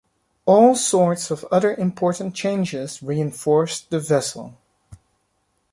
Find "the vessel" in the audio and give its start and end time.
3.91-4.57